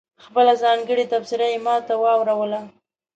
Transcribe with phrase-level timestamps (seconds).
[0.23, 2.61] خپله ځانګړې تبصره یې ماته واوروله.